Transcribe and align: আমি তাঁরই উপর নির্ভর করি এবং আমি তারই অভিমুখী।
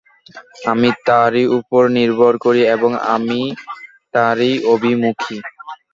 আমি 0.71 0.89
তাঁরই 1.07 1.45
উপর 1.57 1.83
নির্ভর 1.97 2.33
করি 2.45 2.61
এবং 2.75 2.91
আমি 3.15 3.41
তারই 4.13 4.53
অভিমুখী। 4.73 5.37